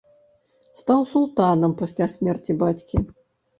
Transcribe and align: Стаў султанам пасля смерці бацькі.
Стаў 0.79 1.01
султанам 1.11 1.77
пасля 1.83 2.05
смерці 2.17 2.59
бацькі. 2.67 3.07